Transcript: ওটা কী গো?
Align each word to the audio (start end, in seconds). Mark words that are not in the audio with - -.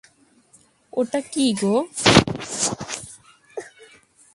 ওটা 0.93 1.19
কী 1.31 1.45
গো? 1.61 1.75